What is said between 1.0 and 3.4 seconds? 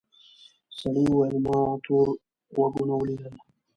وویل ما تور غوږونه ولیدل.